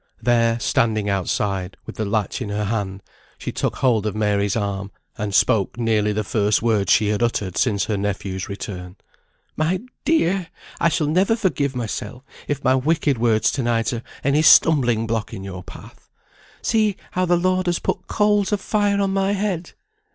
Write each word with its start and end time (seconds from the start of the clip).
There, 0.19 0.59
standing 0.59 1.11
outside, 1.11 1.77
with 1.85 1.95
the 1.97 2.05
latch 2.05 2.41
in 2.41 2.49
her 2.49 2.63
hand, 2.63 3.03
she 3.37 3.51
took 3.51 3.75
hold 3.75 4.07
of 4.07 4.15
Mary's 4.15 4.55
arm, 4.55 4.89
and 5.15 5.31
spoke 5.31 5.77
nearly 5.77 6.11
the 6.11 6.23
first 6.23 6.59
words 6.63 6.91
she 6.91 7.09
had 7.09 7.21
uttered 7.21 7.55
since 7.55 7.85
her 7.85 7.97
nephew's 7.97 8.49
return. 8.49 8.95
"My 9.55 9.79
dear! 10.03 10.47
I 10.79 10.89
shall 10.89 11.05
never 11.05 11.35
forgive 11.35 11.75
mysel, 11.75 12.25
if 12.47 12.63
my 12.63 12.73
wicked 12.73 13.19
words 13.19 13.51
to 13.51 13.61
night 13.61 13.93
are 13.93 14.01
any 14.23 14.41
stumbling 14.41 15.05
block 15.05 15.35
in 15.35 15.43
your 15.43 15.61
path. 15.61 16.09
See 16.63 16.95
how 17.11 17.25
the 17.25 17.37
Lord 17.37 17.67
has 17.67 17.77
put 17.77 18.07
coals 18.07 18.51
of 18.51 18.59
fire 18.59 18.99
on 18.99 19.13
my 19.13 19.33
head! 19.33 19.73